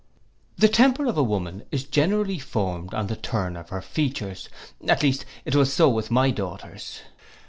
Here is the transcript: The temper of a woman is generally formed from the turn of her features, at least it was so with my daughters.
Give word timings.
The 0.57 0.67
temper 0.67 1.05
of 1.05 1.15
a 1.15 1.21
woman 1.21 1.63
is 1.71 1.83
generally 1.83 2.39
formed 2.39 2.89
from 2.89 3.05
the 3.05 3.15
turn 3.15 3.55
of 3.55 3.69
her 3.69 3.83
features, 3.83 4.49
at 4.87 5.03
least 5.03 5.25
it 5.45 5.53
was 5.53 5.71
so 5.71 5.89
with 5.89 6.09
my 6.09 6.31
daughters. 6.31 7.01